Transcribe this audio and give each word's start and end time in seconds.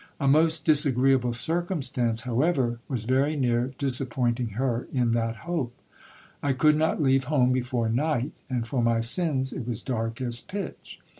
A 0.19 0.27
most 0.27 0.65
disagreeable 0.65 1.31
circumstance, 1.31 2.21
however, 2.21 2.79
was 2.87 3.03
very 3.03 3.35
near 3.35 3.75
disappointing 3.77 4.47
her 4.57 4.87
in 4.91 5.11
that 5.11 5.35
hope. 5.45 5.75
I 6.41 6.53
could 6.53 6.75
not 6.75 6.99
leave 7.03 7.25
home 7.25 7.51
before 7.53 7.87
night, 7.87 8.31
and 8.49 8.65
for 8.65 8.81
my 8.81 9.01
sins, 9.01 9.53
it 9.53 9.67
was 9.67 9.83
dark 9.83 10.19
as 10.19 10.41
pitch. 10.41 10.99